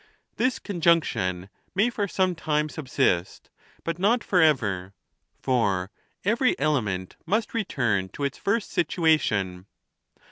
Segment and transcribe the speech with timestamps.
[0.37, 3.51] This conjunction may for some time subsist,
[3.83, 4.95] but not forever;
[5.39, 5.91] for
[6.25, 9.67] every element must return to its first situation.